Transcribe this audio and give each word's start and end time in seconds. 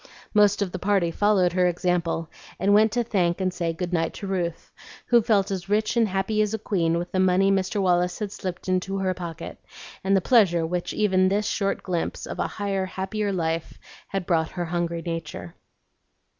Most 0.33 0.63
of 0.63 0.71
the 0.71 0.79
party 0.79 1.11
followed 1.11 1.53
her 1.53 1.67
example, 1.67 2.27
and 2.59 2.73
went 2.73 2.91
to 2.93 3.03
thank 3.03 3.39
and 3.39 3.53
say 3.53 3.71
good 3.71 3.93
night 3.93 4.15
to 4.15 4.25
Ruth, 4.25 4.71
who 5.05 5.21
felt 5.21 5.51
as 5.51 5.69
rich 5.69 5.95
and 5.95 6.07
happy 6.07 6.41
as 6.41 6.55
a 6.55 6.57
queen 6.57 6.97
with 6.97 7.11
the 7.11 7.19
money 7.19 7.51
Mr. 7.51 7.79
Wallace 7.79 8.17
had 8.17 8.31
slipped 8.31 8.67
into 8.67 8.97
her 8.97 9.13
pocket, 9.13 9.59
and 10.03 10.17
the 10.17 10.19
pleasure 10.19 10.65
which 10.65 10.91
even 10.91 11.29
this 11.29 11.45
short 11.45 11.83
glimpse 11.83 12.25
of 12.25 12.39
a 12.39 12.47
higher, 12.47 12.85
happier 12.87 13.31
life 13.31 13.77
had 14.07 14.25
brought 14.25 14.49
her 14.49 14.65
hungry 14.65 15.03
nature. 15.03 15.53